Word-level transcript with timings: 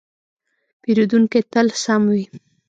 پیرودونکی 0.81 1.41
تل 1.51 1.67
سم 1.83 2.03
وي. 2.13 2.23